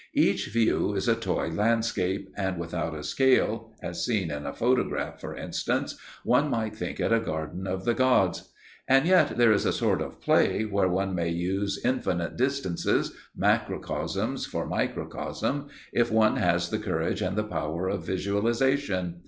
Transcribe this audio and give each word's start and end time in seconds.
Each 0.15 0.47
view 0.47 0.95
is 0.95 1.07
a 1.07 1.13
toy 1.13 1.49
landscape, 1.49 2.27
and 2.35 2.57
without 2.57 2.95
a 2.95 3.03
scale, 3.03 3.71
as 3.83 4.03
seen 4.03 4.31
in 4.31 4.47
a 4.47 4.51
photograph, 4.51 5.21
for 5.21 5.35
instance, 5.35 5.95
one 6.23 6.49
might 6.49 6.75
think 6.75 6.99
it 6.99 7.11
a 7.13 7.19
garden 7.19 7.67
of 7.67 7.85
the 7.85 7.93
gods. 7.93 8.49
And 8.87 9.05
yet, 9.05 9.37
there 9.37 9.51
is 9.51 9.63
a 9.63 9.71
sort 9.71 10.01
of 10.01 10.19
play 10.19 10.63
where 10.65 10.87
one 10.89 11.13
may 11.13 11.29
use 11.29 11.79
infinite 11.85 12.35
distances, 12.35 13.13
macrocosms 13.37 14.47
for 14.47 14.65
microcosms, 14.65 15.69
if 15.93 16.11
one 16.11 16.37
has 16.37 16.71
the 16.71 16.79
courage 16.79 17.21
and 17.21 17.37
the 17.37 17.43
power 17.43 17.87
of 17.87 18.03
visualization. 18.03 19.19